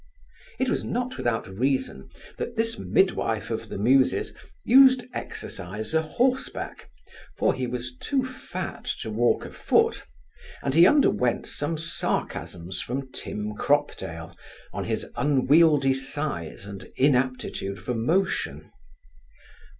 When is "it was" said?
0.57-0.83